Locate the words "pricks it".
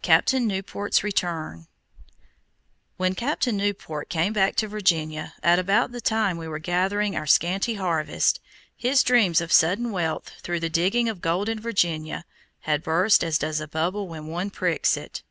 14.48-15.22